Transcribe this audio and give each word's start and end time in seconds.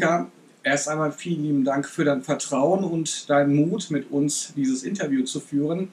Veronika, 0.00 0.30
erst 0.62 0.88
einmal 0.88 1.12
vielen 1.12 1.42
lieben 1.42 1.64
Dank 1.64 1.86
für 1.86 2.04
dein 2.04 2.22
Vertrauen 2.22 2.84
und 2.84 3.28
deinen 3.28 3.54
Mut, 3.54 3.90
mit 3.90 4.10
uns 4.10 4.54
dieses 4.56 4.82
Interview 4.82 5.24
zu 5.24 5.40
führen. 5.40 5.88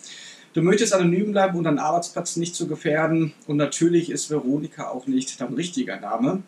Du 0.53 0.61
möchtest 0.61 0.93
anonym 0.93 1.33
bleiben 1.33 1.57
und 1.57 1.65
deinen 1.65 1.79
Arbeitsplatz 1.79 2.37
nicht 2.37 2.55
zu 2.55 2.67
gefährden. 2.67 3.33
Und 3.47 3.57
natürlich 3.57 4.09
ist 4.09 4.29
Veronika 4.29 4.89
auch 4.89 5.07
nicht 5.07 5.41
dein 5.41 5.53
richtiger 5.53 5.99
Name. 5.99 6.41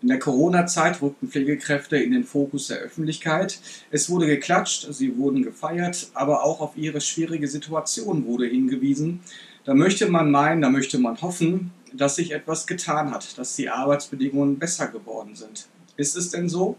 In 0.00 0.08
der 0.08 0.18
Corona-Zeit 0.18 1.02
rückten 1.02 1.28
Pflegekräfte 1.28 1.98
in 1.98 2.12
den 2.12 2.24
Fokus 2.24 2.68
der 2.68 2.78
Öffentlichkeit. 2.78 3.60
Es 3.90 4.08
wurde 4.08 4.26
geklatscht, 4.26 4.86
sie 4.90 5.16
wurden 5.18 5.42
gefeiert, 5.42 6.10
aber 6.14 6.42
auch 6.42 6.60
auf 6.60 6.76
ihre 6.76 7.00
schwierige 7.00 7.48
Situation 7.48 8.24
wurde 8.26 8.46
hingewiesen. 8.46 9.20
Da 9.64 9.74
möchte 9.74 10.08
man 10.08 10.30
meinen, 10.30 10.62
da 10.62 10.70
möchte 10.70 10.98
man 10.98 11.20
hoffen, 11.20 11.70
dass 11.92 12.16
sich 12.16 12.32
etwas 12.32 12.66
getan 12.66 13.12
hat, 13.12 13.38
dass 13.38 13.56
die 13.56 13.68
Arbeitsbedingungen 13.68 14.58
besser 14.58 14.88
geworden 14.88 15.36
sind. 15.36 15.68
Ist 15.96 16.16
es 16.16 16.30
denn 16.30 16.48
so? 16.48 16.76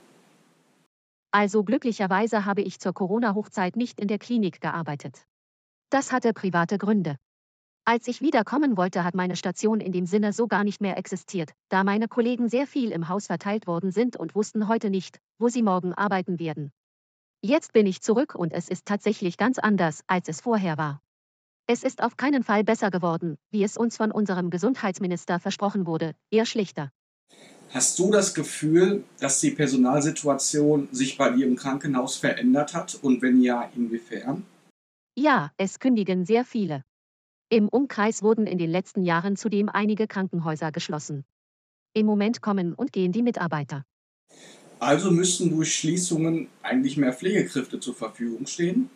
Also 1.37 1.65
glücklicherweise 1.65 2.45
habe 2.45 2.61
ich 2.61 2.79
zur 2.79 2.93
Corona-Hochzeit 2.93 3.75
nicht 3.75 3.99
in 3.99 4.07
der 4.07 4.19
Klinik 4.19 4.61
gearbeitet. 4.61 5.25
Das 5.89 6.13
hatte 6.13 6.31
private 6.31 6.77
Gründe. 6.77 7.17
Als 7.83 8.07
ich 8.07 8.21
wiederkommen 8.21 8.77
wollte, 8.77 9.03
hat 9.03 9.15
meine 9.15 9.35
Station 9.35 9.81
in 9.81 9.91
dem 9.91 10.05
Sinne 10.05 10.31
so 10.31 10.47
gar 10.47 10.63
nicht 10.63 10.79
mehr 10.79 10.97
existiert, 10.97 11.51
da 11.67 11.83
meine 11.83 12.07
Kollegen 12.07 12.47
sehr 12.47 12.65
viel 12.65 12.89
im 12.89 13.09
Haus 13.09 13.27
verteilt 13.27 13.67
worden 13.67 13.91
sind 13.91 14.15
und 14.15 14.33
wussten 14.33 14.69
heute 14.69 14.89
nicht, 14.89 15.19
wo 15.37 15.49
sie 15.49 15.61
morgen 15.61 15.93
arbeiten 15.93 16.39
werden. 16.39 16.71
Jetzt 17.41 17.73
bin 17.73 17.85
ich 17.85 18.01
zurück 18.01 18.33
und 18.33 18.53
es 18.53 18.69
ist 18.69 18.85
tatsächlich 18.85 19.35
ganz 19.35 19.59
anders, 19.59 20.05
als 20.07 20.29
es 20.29 20.39
vorher 20.39 20.77
war. 20.77 21.01
Es 21.67 21.83
ist 21.83 22.01
auf 22.01 22.15
keinen 22.15 22.43
Fall 22.43 22.63
besser 22.63 22.91
geworden, 22.91 23.35
wie 23.51 23.65
es 23.65 23.75
uns 23.75 23.97
von 23.97 24.13
unserem 24.13 24.51
Gesundheitsminister 24.51 25.41
versprochen 25.41 25.85
wurde, 25.85 26.15
eher 26.31 26.45
schlechter. 26.45 26.93
Hast 27.75 27.99
du 27.99 28.09
das 28.09 28.33
Gefühl, 28.33 29.03
dass 29.19 29.41
die 29.41 29.51
Personalsituation 29.51 30.87
sich 30.93 31.17
bei 31.17 31.31
dir 31.31 31.45
im 31.45 31.57
Krankenhaus 31.57 32.15
verändert 32.15 32.73
hat 32.73 32.95
und 33.01 33.21
wenn 33.21 33.41
ja, 33.41 33.69
inwiefern? 33.75 34.45
Ja, 35.17 35.51
es 35.57 35.79
kündigen 35.79 36.23
sehr 36.23 36.45
viele. 36.45 36.85
Im 37.49 37.67
Umkreis 37.67 38.23
wurden 38.23 38.47
in 38.47 38.57
den 38.57 38.69
letzten 38.69 39.03
Jahren 39.03 39.35
zudem 39.35 39.67
einige 39.67 40.07
Krankenhäuser 40.07 40.71
geschlossen. 40.71 41.25
Im 41.93 42.05
Moment 42.05 42.41
kommen 42.41 42.75
und 42.75 42.93
gehen 42.93 43.11
die 43.11 43.23
Mitarbeiter. 43.23 43.83
Also 44.79 45.11
müssten 45.11 45.49
durch 45.49 45.75
Schließungen 45.75 46.47
eigentlich 46.63 46.95
mehr 46.95 47.11
Pflegekräfte 47.11 47.81
zur 47.81 47.93
Verfügung 47.93 48.47
stehen? 48.47 48.89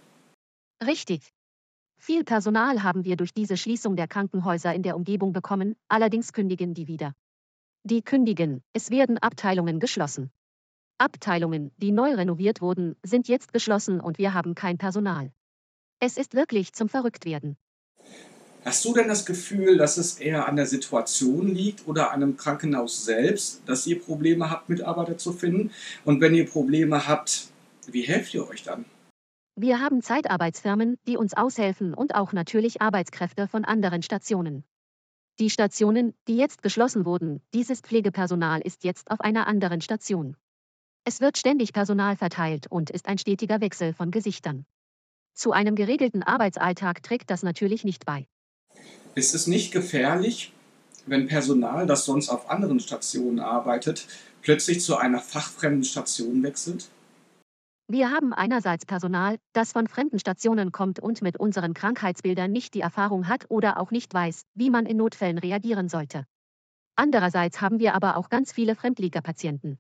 Richtig. 0.82 1.34
Viel 1.98 2.24
Personal 2.24 2.82
haben 2.82 3.04
wir 3.04 3.18
durch 3.18 3.34
diese 3.34 3.58
Schließung 3.58 3.98
der 3.98 4.08
Krankenhäuser 4.08 4.74
in 4.74 4.84
der 4.84 4.96
Umgebung 4.96 5.34
bekommen, 5.34 5.76
allerdings 5.90 6.32
kündigen 6.32 6.74
die 6.74 6.88
wieder. 6.88 7.14
Die 7.86 8.02
kündigen, 8.02 8.62
es 8.74 8.92
werden 8.92 9.18
Abteilungen 9.18 9.80
geschlossen. 9.80 10.32
Abteilungen, 10.98 11.72
die 11.78 11.94
neu 11.94 12.14
renoviert 12.14 12.62
wurden, 12.62 12.98
sind 13.04 13.30
jetzt 13.30 13.54
geschlossen 13.54 14.02
und 14.02 14.18
wir 14.18 14.34
haben 14.34 14.54
kein 14.54 14.78
Personal. 14.78 15.32
Es 16.02 16.18
ist 16.18 16.34
wirklich 16.34 16.74
zum 16.74 16.90
Verrücktwerden. 16.90 17.58
Hast 18.66 18.84
du 18.84 18.94
denn 18.94 19.08
das 19.08 19.26
Gefühl, 19.26 19.78
dass 19.78 19.96
es 19.96 20.20
eher 20.20 20.50
an 20.50 20.58
der 20.58 20.66
Situation 20.66 21.48
liegt 21.48 21.88
oder 21.88 22.12
an 22.12 22.22
einem 22.22 22.36
Krankenhaus 22.36 23.06
selbst, 23.06 23.62
dass 23.66 23.88
ihr 23.88 24.02
Probleme 24.02 24.50
habt, 24.50 24.68
Mitarbeiter 24.68 25.18
zu 25.18 25.32
finden? 25.32 25.72
Und 26.04 26.20
wenn 26.20 26.36
ihr 26.36 26.46
Probleme 26.46 27.08
habt, 27.08 27.48
wie 27.88 28.02
helft 28.02 28.34
ihr 28.34 28.46
euch 28.46 28.64
dann? 28.64 28.84
Wir 29.56 29.80
haben 29.80 30.02
Zeitarbeitsfirmen, 30.02 30.98
die 31.08 31.16
uns 31.16 31.34
aushelfen 31.34 31.94
und 31.94 32.16
auch 32.16 32.34
natürlich 32.34 32.82
Arbeitskräfte 32.82 33.48
von 33.48 33.64
anderen 33.64 34.02
Stationen. 34.04 34.66
Die 35.40 35.50
Stationen, 35.50 36.14
die 36.28 36.36
jetzt 36.36 36.62
geschlossen 36.62 37.06
wurden, 37.06 37.42
dieses 37.54 37.80
Pflegepersonal 37.80 38.60
ist 38.60 38.84
jetzt 38.84 39.10
auf 39.10 39.22
einer 39.22 39.48
anderen 39.48 39.80
Station. 39.80 40.36
Es 41.06 41.22
wird 41.22 41.38
ständig 41.38 41.72
Personal 41.72 42.18
verteilt 42.18 42.68
und 42.70 42.90
ist 42.90 43.08
ein 43.08 43.18
stetiger 43.18 43.62
Wechsel 43.62 43.94
von 43.94 44.12
Gesichtern. 44.12 44.66
Zu 45.34 45.54
einem 45.54 45.76
geregelten 45.76 46.24
Arbeitsalltag 46.24 47.04
trägt 47.04 47.30
das 47.30 47.42
natürlich 47.42 47.86
nicht 47.86 48.06
bei. 48.06 48.28
Ist 49.16 49.34
es 49.34 49.48
nicht 49.48 49.72
gefährlich, 49.72 50.52
wenn 51.06 51.28
Personal, 51.28 51.88
das 51.88 52.04
sonst 52.04 52.28
auf 52.28 52.50
anderen 52.50 52.82
Stationen 52.82 53.40
arbeitet, 53.40 54.08
plötzlich 54.42 54.82
zu 54.82 54.98
einer 54.98 55.20
fachfremden 55.20 55.86
Station 55.86 56.44
wechselt? 56.44 56.90
Wir 57.92 58.12
haben 58.12 58.34
einerseits 58.34 58.86
Personal, 58.86 59.40
das 59.52 59.72
von 59.72 59.88
fremden 59.88 60.20
Stationen 60.20 60.72
kommt 60.72 61.00
und 61.00 61.24
mit 61.24 61.40
unseren 61.40 61.74
Krankheitsbildern 61.74 62.52
nicht 62.52 62.76
die 62.76 62.82
Erfahrung 62.82 63.28
hat 63.28 63.50
oder 63.50 63.80
auch 63.80 63.90
nicht 63.90 64.14
weiß, 64.14 64.46
wie 64.54 64.70
man 64.70 64.86
in 64.86 64.98
Notfällen 64.98 65.40
reagieren 65.40 65.90
sollte. 65.90 66.26
Andererseits 66.96 67.62
haben 67.62 67.80
wir 67.80 67.96
aber 67.96 68.16
auch 68.18 68.30
ganz 68.30 68.52
viele 68.52 68.76
Fremdliegerpatienten. 68.76 69.80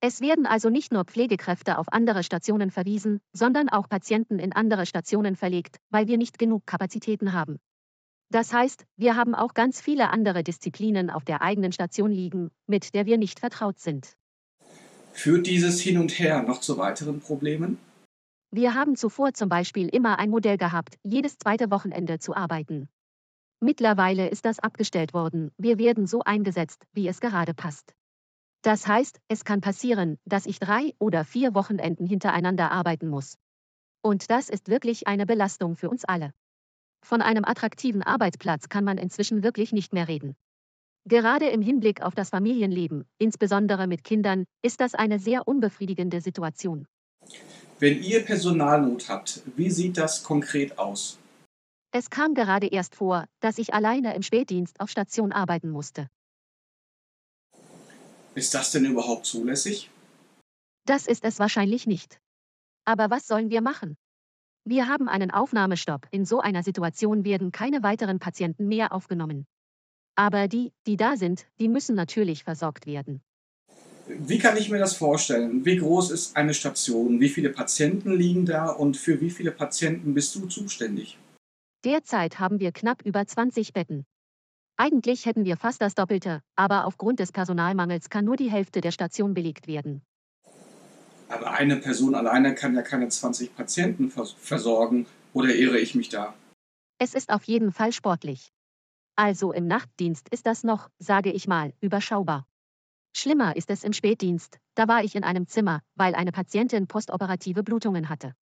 Es 0.00 0.22
werden 0.22 0.46
also 0.46 0.70
nicht 0.70 0.90
nur 0.90 1.04
Pflegekräfte 1.04 1.76
auf 1.76 1.92
andere 1.92 2.22
Stationen 2.22 2.70
verwiesen, 2.70 3.20
sondern 3.34 3.68
auch 3.68 3.90
Patienten 3.90 4.38
in 4.38 4.54
andere 4.54 4.86
Stationen 4.86 5.36
verlegt, 5.36 5.76
weil 5.90 6.08
wir 6.08 6.16
nicht 6.16 6.38
genug 6.38 6.64
Kapazitäten 6.64 7.34
haben. 7.34 7.58
Das 8.30 8.54
heißt, 8.54 8.86
wir 8.96 9.16
haben 9.16 9.34
auch 9.34 9.52
ganz 9.52 9.82
viele 9.82 10.08
andere 10.08 10.44
Disziplinen 10.44 11.10
auf 11.10 11.26
der 11.26 11.42
eigenen 11.42 11.72
Station 11.72 12.10
liegen, 12.10 12.52
mit 12.66 12.94
der 12.94 13.04
wir 13.04 13.18
nicht 13.18 13.38
vertraut 13.38 13.80
sind. 13.80 14.16
Führt 15.14 15.46
dieses 15.46 15.80
Hin 15.80 15.96
und 15.98 16.18
Her 16.18 16.42
noch 16.42 16.60
zu 16.60 16.76
weiteren 16.76 17.20
Problemen? 17.20 17.78
Wir 18.50 18.74
haben 18.74 18.96
zuvor 18.96 19.32
zum 19.32 19.48
Beispiel 19.48 19.88
immer 19.88 20.18
ein 20.18 20.28
Modell 20.28 20.58
gehabt, 20.58 20.98
jedes 21.02 21.38
zweite 21.38 21.70
Wochenende 21.70 22.18
zu 22.18 22.34
arbeiten. 22.34 22.88
Mittlerweile 23.60 24.28
ist 24.28 24.44
das 24.44 24.58
abgestellt 24.58 25.14
worden, 25.14 25.52
wir 25.56 25.78
werden 25.78 26.06
so 26.08 26.20
eingesetzt, 26.22 26.84
wie 26.92 27.08
es 27.08 27.20
gerade 27.20 27.54
passt. 27.54 27.94
Das 28.62 28.88
heißt, 28.88 29.20
es 29.28 29.44
kann 29.44 29.60
passieren, 29.60 30.18
dass 30.24 30.46
ich 30.46 30.58
drei 30.58 30.94
oder 30.98 31.24
vier 31.24 31.54
Wochenenden 31.54 32.06
hintereinander 32.06 32.72
arbeiten 32.72 33.08
muss. 33.08 33.38
Und 34.02 34.30
das 34.30 34.48
ist 34.48 34.68
wirklich 34.68 35.06
eine 35.06 35.26
Belastung 35.26 35.76
für 35.76 35.88
uns 35.88 36.04
alle. 36.04 36.32
Von 37.02 37.22
einem 37.22 37.44
attraktiven 37.44 38.02
Arbeitsplatz 38.02 38.68
kann 38.68 38.84
man 38.84 38.98
inzwischen 38.98 39.42
wirklich 39.44 39.72
nicht 39.72 39.92
mehr 39.92 40.08
reden. 40.08 40.34
Gerade 41.06 41.50
im 41.50 41.60
Hinblick 41.60 42.00
auf 42.00 42.14
das 42.14 42.30
Familienleben, 42.30 43.04
insbesondere 43.18 43.86
mit 43.86 44.04
Kindern, 44.04 44.46
ist 44.62 44.80
das 44.80 44.94
eine 44.94 45.18
sehr 45.18 45.46
unbefriedigende 45.46 46.22
Situation. 46.22 46.86
Wenn 47.78 48.02
ihr 48.02 48.24
Personalnot 48.24 49.10
habt, 49.10 49.42
wie 49.56 49.70
sieht 49.70 49.98
das 49.98 50.22
konkret 50.22 50.78
aus? 50.78 51.18
Es 51.92 52.08
kam 52.08 52.34
gerade 52.34 52.66
erst 52.66 52.94
vor, 52.94 53.26
dass 53.40 53.58
ich 53.58 53.74
alleine 53.74 54.14
im 54.14 54.22
Spätdienst 54.22 54.80
auf 54.80 54.88
Station 54.88 55.32
arbeiten 55.32 55.68
musste. 55.68 56.08
Ist 58.34 58.54
das 58.54 58.72
denn 58.72 58.86
überhaupt 58.86 59.26
zulässig? 59.26 59.90
Das 60.86 61.06
ist 61.06 61.24
es 61.24 61.38
wahrscheinlich 61.38 61.86
nicht. 61.86 62.18
Aber 62.86 63.10
was 63.10 63.26
sollen 63.26 63.50
wir 63.50 63.60
machen? 63.60 63.96
Wir 64.64 64.88
haben 64.88 65.08
einen 65.08 65.30
Aufnahmestopp. 65.30 66.08
In 66.10 66.24
so 66.24 66.40
einer 66.40 66.62
Situation 66.62 67.24
werden 67.24 67.52
keine 67.52 67.82
weiteren 67.82 68.18
Patienten 68.18 68.66
mehr 68.66 68.92
aufgenommen. 68.92 69.46
Aber 70.16 70.48
die, 70.48 70.72
die 70.86 70.96
da 70.96 71.16
sind, 71.16 71.46
die 71.58 71.68
müssen 71.68 71.96
natürlich 71.96 72.44
versorgt 72.44 72.86
werden. 72.86 73.22
Wie 74.06 74.38
kann 74.38 74.56
ich 74.56 74.70
mir 74.70 74.78
das 74.78 74.96
vorstellen? 74.96 75.64
Wie 75.64 75.78
groß 75.78 76.10
ist 76.10 76.36
eine 76.36 76.52
Station? 76.52 77.20
Wie 77.20 77.30
viele 77.30 77.48
Patienten 77.50 78.12
liegen 78.12 78.44
da 78.44 78.68
und 78.68 78.96
für 78.96 79.20
wie 79.20 79.30
viele 79.30 79.50
Patienten 79.50 80.12
bist 80.14 80.34
du 80.34 80.46
zuständig? 80.46 81.16
Derzeit 81.84 82.38
haben 82.38 82.60
wir 82.60 82.72
knapp 82.72 83.02
über 83.02 83.26
20 83.26 83.72
Betten. 83.72 84.04
Eigentlich 84.76 85.24
hätten 85.26 85.44
wir 85.44 85.56
fast 85.56 85.80
das 85.80 85.94
Doppelte, 85.94 86.40
aber 86.56 86.86
aufgrund 86.86 87.18
des 87.20 87.32
Personalmangels 87.32 88.10
kann 88.10 88.24
nur 88.24 88.36
die 88.36 88.50
Hälfte 88.50 88.80
der 88.80 88.90
Station 88.90 89.32
belegt 89.32 89.68
werden. 89.68 90.02
Aber 91.28 91.52
eine 91.52 91.76
Person 91.76 92.14
alleine 92.14 92.54
kann 92.54 92.74
ja 92.74 92.82
keine 92.82 93.08
20 93.08 93.56
Patienten 93.56 94.10
versorgen, 94.10 95.06
oder 95.32 95.54
irre 95.54 95.78
ich 95.78 95.94
mich 95.94 96.08
da? 96.08 96.34
Es 96.98 97.14
ist 97.14 97.30
auf 97.30 97.44
jeden 97.44 97.72
Fall 97.72 97.92
sportlich. 97.92 98.53
Also 99.16 99.52
im 99.52 99.68
Nachtdienst 99.68 100.28
ist 100.30 100.46
das 100.46 100.64
noch, 100.64 100.90
sage 100.98 101.30
ich 101.30 101.46
mal, 101.46 101.72
überschaubar. 101.80 102.46
Schlimmer 103.16 103.54
ist 103.54 103.70
es 103.70 103.84
im 103.84 103.92
Spätdienst, 103.92 104.58
da 104.74 104.88
war 104.88 105.04
ich 105.04 105.14
in 105.14 105.22
einem 105.22 105.46
Zimmer, 105.46 105.82
weil 105.94 106.16
eine 106.16 106.32
Patientin 106.32 106.88
postoperative 106.88 107.62
Blutungen 107.62 108.08
hatte. 108.08 108.34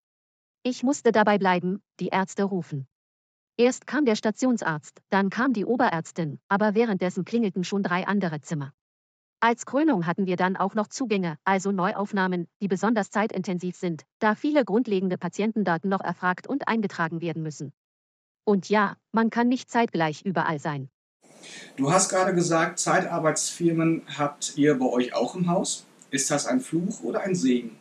Ich 0.62 0.82
musste 0.82 1.12
dabei 1.12 1.36
bleiben, 1.36 1.82
die 2.00 2.08
Ärzte 2.08 2.44
rufen. 2.44 2.86
Erst 3.58 3.86
kam 3.86 4.06
der 4.06 4.16
Stationsarzt, 4.16 5.02
dann 5.10 5.28
kam 5.28 5.52
die 5.52 5.66
Oberärztin, 5.66 6.40
aber 6.48 6.74
währenddessen 6.74 7.26
klingelten 7.26 7.64
schon 7.64 7.82
drei 7.82 8.06
andere 8.06 8.40
Zimmer. 8.40 8.72
Als 9.40 9.66
Krönung 9.66 10.06
hatten 10.06 10.24
wir 10.24 10.36
dann 10.36 10.56
auch 10.56 10.74
noch 10.74 10.86
Zugänge, 10.86 11.36
also 11.44 11.70
Neuaufnahmen, 11.70 12.48
die 12.62 12.69
besonders 12.69 13.10
zeitintensiv 13.10 13.76
sind, 13.76 14.04
da 14.20 14.34
viele 14.34 14.64
grundlegende 14.64 15.19
Patientendaten 15.19 15.90
noch 15.90 16.00
erfragt 16.00 16.46
und 16.46 16.66
eingetragen 16.66 17.20
werden 17.20 17.42
müssen. 17.42 17.74
Und 18.44 18.69
ja, 18.69 18.97
man 19.12 19.31
kann 19.31 19.49
nicht 19.49 19.71
zeitgleich 19.71 20.23
überall 20.23 20.59
sein. 20.59 20.89
Du 21.77 21.93
hast 21.93 22.09
gerade 22.09 22.35
gesagt, 22.35 22.79
Zeitarbeitsfirmen 22.79 24.03
habt 24.19 24.56
ihr 24.56 24.79
bei 24.79 24.87
euch 24.87 25.15
auch 25.15 25.35
im 25.35 25.49
Haus. 25.49 25.85
Ist 26.11 26.31
das 26.31 26.47
ein 26.47 26.61
Fluch 26.61 27.03
oder 27.03 27.23
ein 27.23 27.35
Segen? 27.35 27.79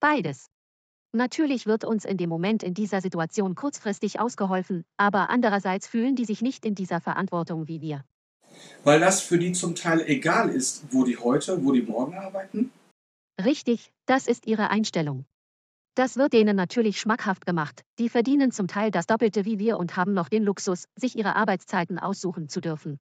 Beides. 0.00 0.46
Natürlich 1.12 1.66
wird 1.66 1.84
uns 1.84 2.04
in 2.04 2.16
dem 2.16 2.28
Moment 2.28 2.62
in 2.64 2.74
dieser 2.74 3.00
Situation 3.00 3.54
kurzfristig 3.54 4.18
ausgeholfen, 4.18 4.84
aber 4.96 5.30
andererseits 5.30 5.86
fühlen 5.86 6.16
die 6.16 6.24
sich 6.24 6.42
nicht 6.42 6.64
in 6.66 6.74
dieser 6.74 7.00
Verantwortung 7.00 7.68
wie 7.68 7.80
wir. 7.80 8.04
Weil 8.82 8.98
das 8.98 9.20
für 9.20 9.38
die 9.38 9.52
zum 9.52 9.74
Teil 9.74 10.00
egal 10.06 10.50
ist, 10.50 10.84
wo 10.90 11.04
die 11.04 11.16
heute, 11.16 11.64
wo 11.64 11.72
die 11.72 11.82
morgen 11.82 12.14
arbeiten? 12.14 12.72
Richtig, 13.42 13.92
das 14.06 14.26
ist 14.26 14.46
ihre 14.46 14.70
Einstellung. 14.70 15.24
Das 15.96 16.16
wird 16.16 16.32
denen 16.32 16.56
natürlich 16.56 16.98
schmackhaft 16.98 17.46
gemacht. 17.46 17.82
Die 18.00 18.08
verdienen 18.08 18.50
zum 18.50 18.66
Teil 18.66 18.90
das 18.90 19.06
Doppelte 19.06 19.44
wie 19.44 19.60
wir 19.60 19.78
und 19.78 19.96
haben 19.96 20.12
noch 20.12 20.28
den 20.28 20.42
Luxus, 20.42 20.86
sich 20.96 21.16
ihre 21.16 21.36
Arbeitszeiten 21.36 22.00
aussuchen 22.00 22.48
zu 22.48 22.60
dürfen. 22.60 22.98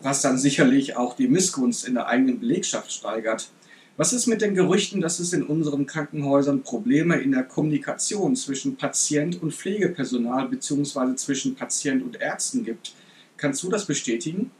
Was 0.00 0.22
dann 0.22 0.38
sicherlich 0.38 0.96
auch 0.96 1.16
die 1.16 1.26
Missgunst 1.26 1.88
in 1.88 1.94
der 1.94 2.06
eigenen 2.06 2.38
Belegschaft 2.38 2.92
steigert. 2.92 3.50
Was 3.96 4.12
ist 4.12 4.26
mit 4.26 4.42
den 4.42 4.54
Gerüchten, 4.54 5.00
dass 5.00 5.18
es 5.18 5.32
in 5.32 5.42
unseren 5.42 5.86
Krankenhäusern 5.86 6.62
Probleme 6.62 7.16
in 7.16 7.32
der 7.32 7.42
Kommunikation 7.42 8.36
zwischen 8.36 8.76
Patient 8.76 9.42
und 9.42 9.52
Pflegepersonal 9.52 10.48
bzw. 10.48 11.16
zwischen 11.16 11.56
Patient 11.56 12.02
und 12.04 12.20
Ärzten 12.20 12.64
gibt? 12.64 12.94
Kannst 13.36 13.62
du 13.64 13.70
das 13.70 13.86
bestätigen? 13.86 14.52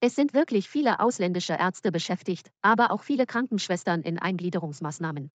Es 0.00 0.14
sind 0.14 0.32
wirklich 0.32 0.68
viele 0.68 1.00
ausländische 1.00 1.54
Ärzte 1.54 1.90
beschäftigt, 1.90 2.50
aber 2.62 2.92
auch 2.92 3.02
viele 3.02 3.26
Krankenschwestern 3.26 4.02
in 4.02 4.18
Eingliederungsmaßnahmen. 4.18 5.30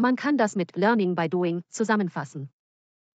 Man 0.00 0.14
kann 0.14 0.38
das 0.38 0.54
mit 0.54 0.76
Learning 0.76 1.16
by 1.16 1.28
Doing 1.28 1.62
zusammenfassen. 1.70 2.50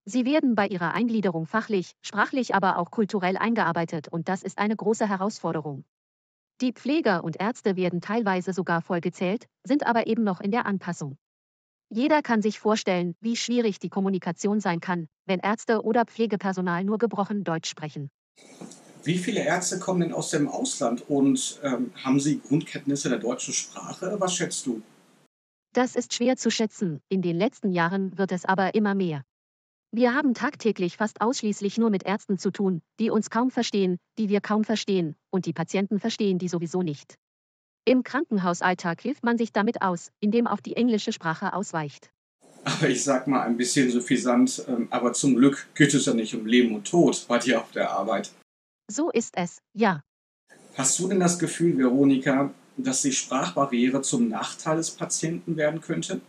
Sie 0.04 0.26
werden 0.26 0.54
bei 0.54 0.68
ihrer 0.68 0.94
Eingliederung 0.94 1.46
fachlich, 1.46 1.94
sprachlich 2.02 2.56
aber 2.56 2.78
auch 2.78 2.92
kulturell 2.92 3.38
eingearbeitet 3.38 4.10
und 4.10 4.28
das 4.28 4.44
ist 4.44 4.58
eine 4.58 4.76
große 4.76 5.08
Herausforderung. 5.08 5.86
Die 6.60 6.74
Pfleger 6.74 7.24
und 7.24 7.40
Ärzte 7.40 7.78
werden 7.78 8.02
teilweise 8.02 8.52
sogar 8.52 8.82
vollgezählt, 8.82 9.46
sind 9.64 9.88
aber 9.88 10.08
eben 10.08 10.26
noch 10.26 10.42
in 10.42 10.52
der 10.52 10.66
Anpassung. 10.66 11.16
Jeder 11.90 12.22
kann 12.22 12.42
sich 12.42 12.60
vorstellen, 12.60 13.16
wie 13.22 13.38
schwierig 13.38 13.80
die 13.80 13.90
Kommunikation 13.90 14.60
sein 14.60 14.82
kann, 14.82 15.08
wenn 15.26 15.40
Ärzte 15.40 15.84
oder 15.84 16.04
Pflegepersonal 16.04 16.84
nur 16.84 16.98
gebrochen 16.98 17.46
Deutsch 17.46 17.70
sprechen. 17.70 18.10
Wie 19.06 19.18
viele 19.18 19.46
Ärzte 19.46 19.80
kommen 19.80 20.02
denn 20.02 20.14
aus 20.14 20.32
dem 20.32 20.50
Ausland 20.50 21.10
und 21.10 21.62
ähm, 21.64 21.94
haben 22.04 22.20
sie 22.20 22.42
Grundkenntnisse 22.42 23.08
der 23.08 23.20
deutschen 23.20 23.54
Sprache? 23.54 24.18
Was 24.20 24.36
schätzt 24.36 24.66
du? 24.66 24.82
Das 25.74 25.96
ist 25.96 26.14
schwer 26.14 26.38
zu 26.38 26.52
schätzen, 26.52 27.02
in 27.10 27.24
den 27.24 27.36
letzten 27.36 27.72
Jahren 27.72 28.16
wird 28.16 28.32
es 28.32 28.46
aber 28.46 28.76
immer 28.76 28.94
mehr. 28.94 29.24
Wir 29.92 30.14
haben 30.14 30.36
tagtäglich 30.36 30.98
fast 30.98 31.20
ausschließlich 31.20 31.80
nur 31.80 31.90
mit 31.90 32.04
Ärzten 32.04 32.38
zu 32.38 32.52
tun, 32.52 32.84
die 33.00 33.10
uns 33.10 33.32
kaum 33.32 33.50
verstehen, 33.50 33.98
die 34.20 34.30
wir 34.30 34.40
kaum 34.40 34.64
verstehen, 34.64 35.16
und 35.32 35.48
die 35.48 35.54
Patienten 35.54 36.00
verstehen 36.00 36.38
die 36.38 36.48
sowieso 36.48 36.84
nicht. 36.84 37.16
Im 37.86 38.04
Krankenhausalltag 38.04 39.02
hilft 39.02 39.24
man 39.24 39.40
sich 39.40 39.52
damit 39.52 39.82
aus, 39.82 40.12
indem 40.20 40.46
auf 40.46 40.62
die 40.62 40.76
englische 40.76 41.12
Sprache 41.12 41.54
ausweicht. 41.54 42.12
Aber 42.64 42.88
ich 42.88 43.04
sag 43.04 43.26
mal 43.26 43.42
ein 43.42 43.58
bisschen 43.58 43.90
suffisant, 43.90 44.64
ähm, 44.68 44.88
aber 44.92 45.14
zum 45.14 45.36
Glück 45.36 45.68
geht 45.74 45.96
es 45.96 46.06
ja 46.06 46.14
nicht 46.14 46.36
um 46.36 46.46
Leben 46.46 46.76
und 46.76 46.88
Tod 46.88 47.26
bei 47.28 47.40
dir 47.40 47.60
auf 47.60 47.72
der 47.72 47.90
Arbeit. 47.90 48.32
So 48.92 49.10
ist 49.10 49.34
es, 49.36 49.58
ja. 49.74 50.04
Hast 50.76 51.00
du 51.00 51.08
denn 51.08 51.20
das 51.20 51.40
Gefühl, 51.40 51.78
Veronika, 51.80 52.54
dass 52.78 53.02
die 53.02 53.12
Sprachbarriere 53.12 54.02
zum 54.02 54.28
Nachteil 54.28 54.78
des 54.78 54.92
Patienten 54.92 55.58
werden 55.58 55.82
könnte? 55.82 56.22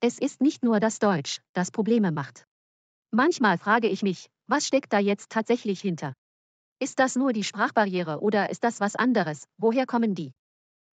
Es 0.00 0.18
ist 0.18 0.40
nicht 0.40 0.62
nur 0.62 0.80
das 0.80 0.98
Deutsch, 0.98 1.40
das 1.52 1.70
Probleme 1.70 2.12
macht. 2.12 2.46
Manchmal 3.10 3.58
frage 3.58 3.88
ich 3.88 4.02
mich, 4.02 4.28
was 4.46 4.66
steckt 4.66 4.92
da 4.92 4.98
jetzt 4.98 5.30
tatsächlich 5.30 5.80
hinter? 5.80 6.14
Ist 6.80 6.98
das 6.98 7.16
nur 7.16 7.32
die 7.32 7.44
Sprachbarriere 7.44 8.20
oder 8.20 8.50
ist 8.50 8.64
das 8.64 8.80
was 8.80 8.96
anderes? 8.96 9.46
Woher 9.56 9.86
kommen 9.86 10.14
die? 10.14 10.32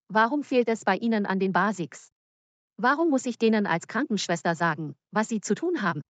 Warum 0.08 0.44
fehlt 0.44 0.70
es 0.70 0.84
bei 0.84 0.96
ihnen 0.98 1.26
an 1.26 1.40
den 1.40 1.52
Basics? 1.52 2.12
Warum 2.78 3.10
muss 3.10 3.26
ich 3.26 3.38
denen 3.38 3.66
als 3.66 3.88
Krankenschwester 3.88 4.56
sagen, 4.56 4.96
was 5.12 5.30
sie 5.30 5.42
zu 5.42 5.56
tun 5.56 5.82
haben? 5.82 6.02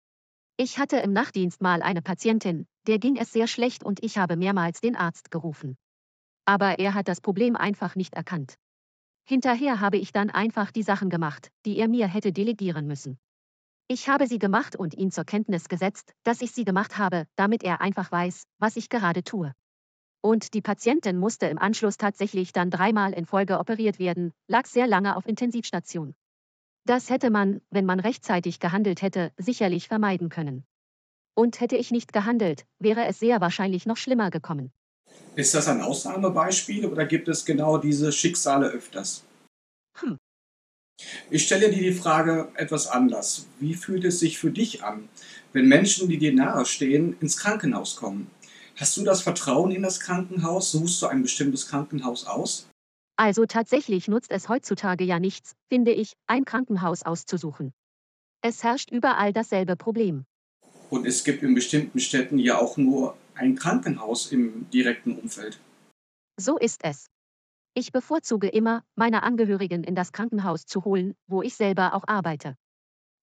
Ich 0.57 0.79
hatte 0.79 0.99
im 0.99 1.13
Nachtdienst 1.13 1.63
mal 1.63 1.83
eine 1.83 2.03
Patientin, 2.03 2.67
der 2.87 2.99
ging 2.99 3.17
es 3.17 3.33
sehr 3.33 3.47
schlecht 3.47 3.83
und 3.83 4.03
ich 4.03 4.19
habe 4.19 4.37
mehrmals 4.37 4.81
den 4.81 4.97
Arzt 4.97 5.31
gerufen. 5.31 5.77
Aber 6.45 6.79
er 6.79 6.95
hat 6.95 7.09
das 7.09 7.21
Problem 7.21 7.57
einfach 7.57 7.97
nicht 7.97 8.15
erkannt. 8.15 8.57
Hinterher 9.25 9.81
habe 9.81 9.97
ich 9.97 10.13
dann 10.13 10.31
einfach 10.31 10.71
die 10.73 10.83
Sachen 10.83 11.11
gemacht, 11.11 11.51
die 11.65 11.79
er 11.79 11.89
mir 11.89 12.09
hätte 12.09 12.33
delegieren 12.33 12.87
müssen. 12.87 13.19
Ich 13.87 14.09
habe 14.09 14.27
sie 14.27 14.39
gemacht 14.39 14.77
und 14.77 14.95
ihn 14.95 15.11
zur 15.11 15.25
Kenntnis 15.25 15.69
gesetzt, 15.69 16.15
dass 16.23 16.43
ich 16.43 16.53
sie 16.53 16.65
gemacht 16.65 16.99
habe, 16.99 17.27
damit 17.37 17.63
er 17.63 17.81
einfach 17.81 18.11
weiß, 18.13 18.45
was 18.59 18.77
ich 18.77 18.89
gerade 18.89 19.25
tue. 19.25 19.53
Und 20.23 20.55
die 20.55 20.61
Patientin 20.61 21.19
musste 21.19 21.47
im 21.47 21.59
Anschluss 21.59 21.97
tatsächlich 21.97 22.53
dann 22.53 22.71
dreimal 22.71 23.13
in 23.13 23.27
Folge 23.27 23.59
operiert 23.59 23.99
werden, 23.99 24.33
lag 24.49 24.67
sehr 24.67 24.87
lange 24.87 25.17
auf 25.17 25.27
Intensivstation. 25.27 26.15
Das 26.85 27.11
hätte 27.11 27.31
man, 27.31 27.61
wenn 27.71 27.87
man 27.87 28.01
rechtzeitig 28.01 28.61
gehandelt 28.61 29.03
hätte, 29.03 29.33
sicherlich 29.37 29.89
vermeiden 29.89 30.29
können. 30.29 30.65
Und 31.35 31.61
hätte 31.61 31.77
ich 31.77 31.91
nicht 31.91 32.13
gehandelt, 32.13 32.67
wäre 32.79 33.07
es 33.07 33.19
sehr 33.19 33.41
wahrscheinlich 33.41 33.87
noch 33.87 33.97
schlimmer 33.97 34.31
gekommen. 34.31 34.73
Ist 35.37 35.55
das 35.55 35.69
ein 35.69 35.81
Ausnahmebeispiel 35.81 36.87
oder 36.87 37.07
gibt 37.07 37.29
es 37.29 37.45
genau 37.45 37.79
diese 37.79 38.13
Schicksale 38.13 38.69
öfters? 38.69 39.25
Hm. 39.99 40.19
Ich 41.31 41.45
stelle 41.45 41.71
dir 41.71 41.83
die 41.83 41.93
Frage 41.93 42.49
etwas 42.55 42.87
anders. 42.87 43.47
Wie 43.59 43.75
fühlt 43.75 44.05
es 44.05 44.21
sich 44.21 44.39
für 44.39 44.51
dich 44.51 44.83
an, 44.83 45.09
wenn 45.53 45.67
Menschen, 45.67 46.09
die 46.09 46.19
dir 46.19 46.35
nahestehen, 46.35 47.17
ins 47.21 47.37
Krankenhaus 47.37 47.97
kommen? 47.97 48.31
Hast 48.77 48.97
du 48.97 49.05
das 49.05 49.23
Vertrauen 49.23 49.71
in 49.71 49.83
das 49.83 50.01
Krankenhaus? 50.01 50.73
Suchst 50.73 51.01
du 51.03 51.07
ein 51.07 51.23
bestimmtes 51.23 51.69
Krankenhaus 51.69 52.27
aus? 52.27 52.69
Also 53.17 53.45
tatsächlich 53.45 54.09
nutzt 54.09 54.31
es 54.31 54.49
heutzutage 54.49 55.05
ja 55.05 55.21
nichts, 55.21 55.55
finde 55.69 55.93
ich, 55.93 56.15
ein 56.27 56.45
Krankenhaus 56.47 57.03
auszusuchen. 57.03 57.73
Es 58.43 58.65
herrscht 58.65 58.91
überall 58.91 59.35
dasselbe 59.35 59.77
Problem. 59.77 60.25
Und 60.89 61.07
es 61.07 61.25
gibt 61.25 61.43
in 61.43 61.55
bestimmten 61.55 62.01
Städten 62.01 62.39
ja 62.39 62.59
auch 62.59 62.79
nur 62.79 63.17
ein 63.41 63.57
Krankenhaus 63.57 64.31
im 64.33 64.69
direkten 64.71 65.17
Umfeld. 65.17 65.59
So 66.37 66.59
ist 66.59 66.85
es. 66.85 67.07
Ich 67.75 67.93
bevorzuge 67.93 68.49
immer, 68.49 68.83
meine 68.97 69.23
Angehörigen 69.23 69.85
in 69.85 69.95
das 69.95 70.13
Krankenhaus 70.13 70.67
zu 70.67 70.85
holen, 70.85 71.15
wo 71.27 71.43
ich 71.43 71.55
selber 71.55 71.95
auch 71.95 72.05
arbeite. 72.07 72.57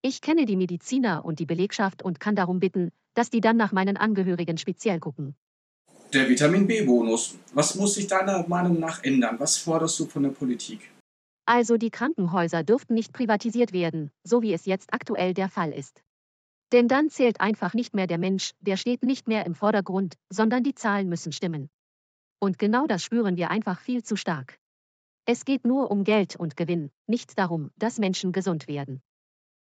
Ich 0.02 0.22
kenne 0.22 0.46
die 0.46 0.56
Mediziner 0.56 1.26
und 1.26 1.40
die 1.40 1.46
Belegschaft 1.46 2.02
und 2.02 2.20
kann 2.20 2.36
darum 2.36 2.60
bitten, 2.60 2.92
dass 3.14 3.30
die 3.30 3.42
dann 3.42 3.58
nach 3.58 3.72
meinen 3.72 3.98
Angehörigen 3.98 4.58
speziell 4.58 5.00
gucken. 5.00 5.36
Der 6.14 6.30
Vitamin 6.30 6.66
B-Bonus. 6.66 7.38
Was 7.54 7.76
muss 7.76 7.96
sich 7.96 8.08
deiner 8.08 8.48
Meinung 8.48 8.80
nach 8.80 9.04
ändern? 9.04 9.40
Was 9.40 9.58
forderst 9.58 10.00
du 10.00 10.06
von 10.06 10.24
der 10.24 10.30
Politik? 10.30 10.92
Also 11.46 11.78
die 11.78 11.92
Krankenhäuser 11.92 12.64
dürften 12.64 12.94
nicht 12.94 13.14
privatisiert 13.14 13.74
werden, 13.74 14.12
so 14.24 14.42
wie 14.42 14.54
es 14.54 14.66
jetzt 14.66 14.94
aktuell 14.94 15.34
der 15.34 15.50
Fall 15.50 15.72
ist. 15.74 16.02
Denn 16.72 16.88
dann 16.88 17.10
zählt 17.10 17.40
einfach 17.40 17.74
nicht 17.74 17.96
mehr 17.96 18.08
der 18.08 18.18
Mensch, 18.18 18.54
der 18.60 18.76
steht 18.76 19.04
nicht 19.04 19.28
mehr 19.28 19.46
im 19.46 19.56
Vordergrund, 19.56 20.16
sondern 20.30 20.64
die 20.64 20.76
Zahlen 20.76 21.08
müssen 21.08 21.32
stimmen. 21.32 21.70
Und 22.40 22.60
genau 22.60 22.86
das 22.88 23.04
spüren 23.04 23.38
wir 23.38 23.50
einfach 23.50 23.80
viel 23.80 24.04
zu 24.04 24.16
stark. 24.16 24.60
Es 25.26 25.46
geht 25.46 25.66
nur 25.66 25.92
um 25.92 26.04
Geld 26.04 26.36
und 26.36 26.56
Gewinn, 26.56 26.92
nicht 27.08 27.38
darum, 27.38 27.72
dass 27.78 28.00
Menschen 28.00 28.32
gesund 28.32 28.68
werden. 28.68 29.02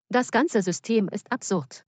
Das 0.09 0.31
ganze 0.31 0.63
System 0.63 1.09
ist 1.09 1.33
absurd. 1.33 1.85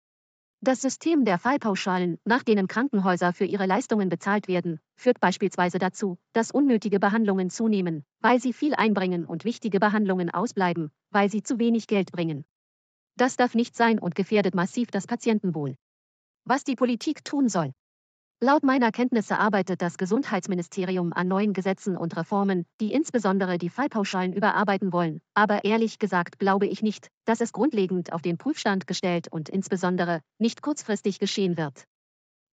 Das 0.60 0.80
System 0.80 1.24
der 1.24 1.38
Fallpauschalen, 1.38 2.18
nach 2.24 2.42
denen 2.42 2.66
Krankenhäuser 2.66 3.32
für 3.32 3.44
ihre 3.44 3.66
Leistungen 3.66 4.08
bezahlt 4.08 4.48
werden, 4.48 4.80
führt 4.96 5.20
beispielsweise 5.20 5.78
dazu, 5.78 6.18
dass 6.32 6.50
unnötige 6.50 6.98
Behandlungen 6.98 7.48
zunehmen, 7.48 8.04
weil 8.20 8.40
sie 8.40 8.52
viel 8.52 8.74
einbringen 8.74 9.24
und 9.24 9.44
wichtige 9.44 9.78
Behandlungen 9.78 10.30
ausbleiben, 10.30 10.90
weil 11.10 11.30
sie 11.30 11.44
zu 11.44 11.60
wenig 11.60 11.86
Geld 11.86 12.10
bringen. 12.10 12.44
Das 13.18 13.36
darf 13.36 13.56
nicht 13.56 13.76
sein 13.76 13.98
und 13.98 14.14
gefährdet 14.14 14.54
massiv 14.54 14.92
das 14.92 15.08
Patientenwohl. 15.08 15.74
Was 16.44 16.62
die 16.62 16.76
Politik 16.76 17.24
tun 17.24 17.48
soll. 17.48 17.72
Laut 18.40 18.62
meiner 18.62 18.92
Kenntnisse 18.92 19.40
arbeitet 19.40 19.82
das 19.82 19.98
Gesundheitsministerium 19.98 21.12
an 21.12 21.26
neuen 21.26 21.52
Gesetzen 21.52 21.96
und 21.96 22.16
Reformen, 22.16 22.64
die 22.80 22.92
insbesondere 22.92 23.58
die 23.58 23.70
Fallpauschalen 23.70 24.32
überarbeiten 24.32 24.92
wollen, 24.92 25.20
aber 25.34 25.64
ehrlich 25.64 25.98
gesagt 25.98 26.38
glaube 26.38 26.68
ich 26.68 26.80
nicht, 26.80 27.08
dass 27.24 27.40
es 27.40 27.52
grundlegend 27.52 28.12
auf 28.12 28.22
den 28.22 28.38
Prüfstand 28.38 28.86
gestellt 28.86 29.26
und 29.32 29.48
insbesondere 29.48 30.20
nicht 30.38 30.62
kurzfristig 30.62 31.18
geschehen 31.18 31.56
wird. 31.56 31.86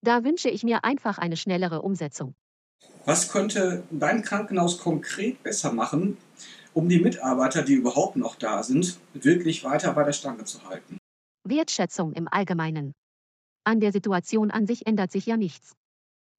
Da 0.02 0.24
wünsche 0.24 0.50
ich 0.50 0.64
mir 0.64 0.84
einfach 0.84 1.20
eine 1.20 1.38
schnellere 1.38 1.84
Umsetzung. 1.84 2.34
Was 3.06 3.32
könnte 3.32 3.84
dein 3.92 4.24
Krankenhaus 4.24 4.80
konkret 4.80 5.44
besser 5.44 5.72
machen, 5.72 6.18
um 6.76 6.90
die 6.90 7.00
Mitarbeiter, 7.00 7.64
die 7.64 7.74
überhaupt 7.74 8.18
noch 8.18 8.36
da 8.36 8.62
sind, 8.62 9.00
wirklich 9.14 9.64
weiter 9.64 9.94
bei 9.94 10.04
der 10.04 10.12
Stange 10.12 10.44
zu 10.44 10.68
halten. 10.68 10.98
Wertschätzung 11.46 12.12
im 12.12 12.28
Allgemeinen. 12.28 12.94
An 13.64 13.80
der 13.80 13.94
Situation 13.94 14.52
an 14.52 14.68
sich 14.68 14.86
ändert 14.86 15.12
sich 15.12 15.26
ja 15.26 15.38
nichts. 15.38 15.74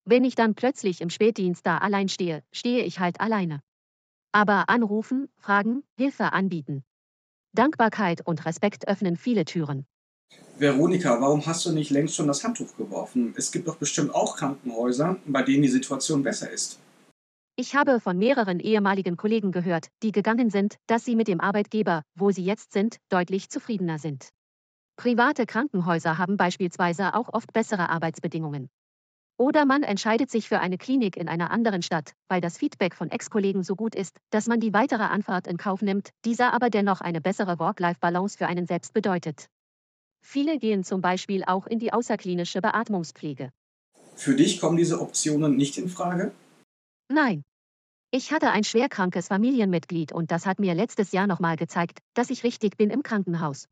Wenn 0.05 0.25
ich 0.25 0.35
dann 0.35 0.55
plötzlich 0.55 1.01
im 1.01 1.09
Spätdienst 1.09 1.67
da 1.67 1.79
allein 1.79 2.09
stehe, 2.09 2.45
stehe 2.53 2.85
ich 2.85 3.01
halt 3.01 3.19
alleine. 3.21 3.61
Aber 4.31 4.69
anrufen, 4.69 5.29
fragen, 5.39 5.83
Hilfe 5.97 6.33
anbieten. 6.35 6.85
Dankbarkeit 7.55 8.25
und 8.27 8.45
Respekt 8.45 8.87
öffnen 8.89 9.17
viele 9.17 9.47
Türen. 9.47 9.87
Veronika, 10.59 11.19
warum 11.21 11.47
hast 11.47 11.65
du 11.65 11.73
nicht 11.73 11.91
längst 11.91 12.15
schon 12.15 12.27
das 12.27 12.45
Handtuch 12.45 12.77
geworfen? 12.77 13.35
Es 13.39 13.51
gibt 13.53 13.69
doch 13.69 13.77
bestimmt 13.77 14.15
auch 14.15 14.37
Krankenhäuser, 14.37 15.17
bei 15.25 15.43
denen 15.43 15.63
die 15.63 15.69
Situation 15.69 16.23
besser 16.23 16.51
ist. 16.51 16.79
Ich 17.59 17.75
habe 17.75 18.01
von 18.01 18.19
mehreren 18.19 18.61
ehemaligen 18.61 19.17
Kollegen 19.17 19.51
gehört, 19.51 19.89
die 20.03 20.13
gegangen 20.13 20.51
sind, 20.51 20.77
dass 20.87 21.07
sie 21.07 21.17
mit 21.17 21.27
dem 21.27 21.41
Arbeitgeber, 21.41 22.03
wo 22.15 22.31
sie 22.31 22.45
jetzt 22.45 22.75
sind, 22.75 22.99
deutlich 23.09 23.49
zufriedener 23.49 23.99
sind. 23.99 24.29
Private 24.97 25.47
Krankenhäuser 25.47 26.19
haben 26.19 26.37
beispielsweise 26.37 27.15
auch 27.15 27.33
oft 27.33 27.55
bessere 27.55 27.89
Arbeitsbedingungen. 27.89 28.69
Oder 29.39 29.65
man 29.65 29.85
entscheidet 29.85 30.31
sich 30.31 30.51
für 30.51 30.61
eine 30.61 30.77
Klinik 30.77 31.17
in 31.17 31.29
einer 31.29 31.51
anderen 31.51 31.81
Stadt, 31.81 32.13
weil 32.29 32.43
das 32.43 32.59
Feedback 32.59 32.95
von 32.95 33.11
Ex-Kollegen 33.11 33.63
so 33.63 33.75
gut 33.75 33.95
ist, 33.95 34.19
dass 34.29 34.49
man 34.49 34.61
die 34.61 34.75
weitere 34.75 35.05
Anfahrt 35.05 35.47
in 35.47 35.57
Kauf 35.57 35.81
nimmt, 35.81 36.11
dieser 36.27 36.53
aber 36.53 36.69
dennoch 36.69 37.01
eine 37.01 37.23
bessere 37.23 37.59
Work-Life-Balance 37.59 38.37
für 38.37 38.49
einen 38.49 38.67
selbst 38.67 38.93
bedeutet. 38.93 39.47
Viele 40.21 40.59
gehen 40.59 40.85
zum 40.85 41.01
Beispiel 41.01 41.43
auch 41.43 41.67
in 41.67 41.79
die 41.79 41.95
außerklinische 41.95 42.61
Beatmungspflege. 42.61 43.51
Für 44.15 44.35
dich 44.35 44.61
kommen 44.61 44.77
diese 44.77 45.01
Optionen 45.01 45.57
nicht 45.57 45.79
in 45.79 45.89
Frage? 45.89 46.33
Nein. 47.09 47.45
Ich 48.11 48.33
hatte 48.33 48.51
ein 48.51 48.65
schwerkrankes 48.65 49.29
Familienmitglied 49.29 50.13
und 50.13 50.31
das 50.31 50.47
hat 50.47 50.59
mir 50.59 50.75
letztes 50.75 51.13
Jahr 51.13 51.27
nochmal 51.27 51.57
gezeigt, 51.57 51.99
dass 52.15 52.31
ich 52.31 52.45
richtig 52.45 52.77
bin 52.77 52.91
im 52.91 53.03
Krankenhaus. 53.03 53.69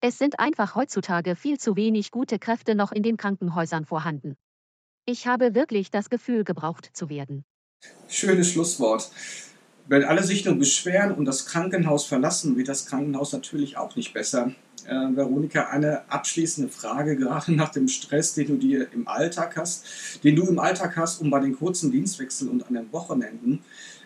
Es 0.00 0.18
sind 0.18 0.38
einfach 0.38 0.74
heutzutage 0.74 1.36
viel 1.36 1.58
zu 1.58 1.76
wenig 1.76 2.10
gute 2.10 2.38
Kräfte 2.38 2.74
noch 2.74 2.92
in 2.92 3.02
den 3.02 3.16
Krankenhäusern 3.16 3.84
vorhanden. 3.84 4.36
Ich 5.06 5.26
habe 5.26 5.54
wirklich 5.54 5.90
das 5.90 6.10
Gefühl, 6.10 6.44
gebraucht 6.44 6.90
zu 6.92 7.08
werden. 7.08 7.44
Schönes 8.08 8.50
Schlusswort. 8.50 9.10
Wenn 9.86 10.04
alle 10.04 10.22
sich 10.22 10.44
nur 10.44 10.54
beschweren 10.54 11.12
und 11.14 11.26
das 11.26 11.46
Krankenhaus 11.46 12.06
verlassen, 12.06 12.56
wird 12.56 12.68
das 12.68 12.86
Krankenhaus 12.86 13.32
natürlich 13.32 13.76
auch 13.76 13.96
nicht 13.96 14.14
besser. 14.14 14.54
Äh, 14.86 15.16
Veronika, 15.16 15.68
eine 15.68 16.10
abschließende 16.10 16.70
Frage, 16.70 17.16
gerade 17.16 17.52
nach 17.52 17.70
dem 17.70 17.88
Stress, 17.88 18.34
den 18.34 18.48
du 18.48 18.56
dir 18.56 18.92
im 18.92 19.08
Alltag 19.08 19.56
hast, 19.56 20.22
den 20.24 20.36
du 20.36 20.46
im 20.46 20.58
Alltag 20.58 20.96
hast 20.96 21.20
und 21.20 21.30
bei 21.30 21.40
den 21.40 21.56
kurzen 21.56 21.90
Dienstwechseln 21.90 22.50
und 22.50 22.66
an 22.66 22.74
den 22.74 22.92
Wochenenden. 22.92 23.64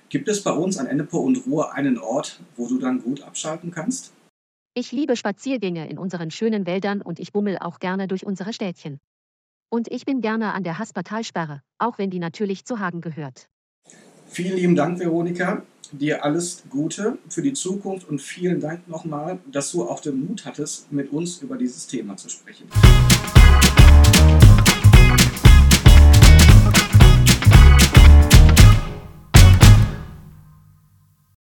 Gibt 0.08 0.28
es 0.28 0.42
bei 0.42 0.52
uns 0.52 0.78
an 0.78 0.87
Ennepe 0.87 1.18
und 1.18 1.47
Ruhr 1.47 1.75
einen 1.75 1.99
Ort, 1.99 2.40
wo 2.56 2.66
du 2.66 2.78
dann 2.78 3.02
gut 3.02 3.23
abschalten 3.23 3.70
kannst? 3.70 4.12
Ich 4.75 4.92
liebe 4.92 5.16
Spaziergänge 5.16 5.88
in 5.88 5.99
unseren 5.99 6.30
schönen 6.30 6.66
Wäldern 6.66 7.02
und 7.02 7.18
ich 7.18 7.32
bummel 7.32 7.58
auch 7.58 7.78
gerne 7.78 8.08
durch 8.08 8.25
unsere 8.25 8.52
Städtchen. 8.52 9.00
Und 9.70 9.90
ich 9.90 10.06
bin 10.06 10.20
gerne 10.20 10.54
an 10.54 10.62
der 10.62 10.78
Haspertalsperre, 10.78 11.62
auch 11.78 11.99
wenn 11.99 12.11
die 12.11 12.20
natürlich 12.20 12.64
zu 12.64 12.78
Hagen 12.78 13.00
gehört. 13.00 13.49
Vielen 14.28 14.56
lieben 14.56 14.76
Dank, 14.76 14.99
Veronika 14.99 15.62
dir 15.92 16.25
alles 16.25 16.64
Gute 16.68 17.18
für 17.28 17.42
die 17.42 17.52
Zukunft 17.52 18.09
und 18.09 18.21
vielen 18.21 18.61
Dank 18.61 18.88
nochmal, 18.88 19.38
dass 19.50 19.73
du 19.73 19.88
auch 19.88 20.00
den 20.00 20.26
Mut 20.26 20.45
hattest, 20.45 20.92
mit 20.92 21.12
uns 21.12 21.42
über 21.42 21.57
dieses 21.57 21.87
Thema 21.87 22.16
zu 22.16 22.28
sprechen. 22.28 22.68